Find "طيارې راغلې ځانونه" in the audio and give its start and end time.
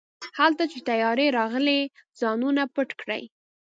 0.89-2.61